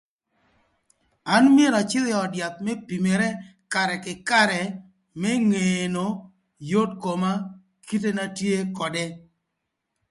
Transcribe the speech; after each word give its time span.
An 1.35 1.43
myero 1.55 1.77
acïdhï 1.83 2.11
ï 2.13 2.17
öd 2.23 2.33
yath 2.41 2.57
më 2.65 2.73
pimere 2.87 3.29
karë 3.73 3.95
kï 4.03 4.13
karë 4.29 4.61
më 5.21 5.31
ngeno 5.49 6.07
yot 6.71 6.91
koma 7.03 7.31
kite 7.87 8.09
na 8.15 8.25
tye 8.37 8.55
ködë 8.77 9.05